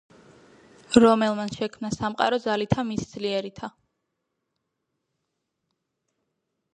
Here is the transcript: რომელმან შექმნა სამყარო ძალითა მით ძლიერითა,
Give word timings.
რომელმან 1.03 1.51
შექმნა 1.57 1.91
სამყარო 1.95 2.39
ძალითა 2.45 2.85
მით 2.87 3.03
ძლიერითა, 3.11 3.71